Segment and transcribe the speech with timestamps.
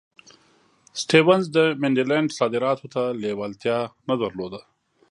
[1.01, 4.61] سټیونز د منډلینډ صادراتو ته لېوالتیا نه درلوده.